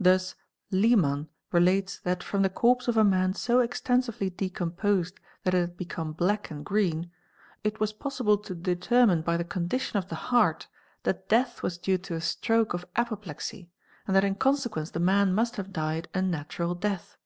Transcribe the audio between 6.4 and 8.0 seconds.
and green, it was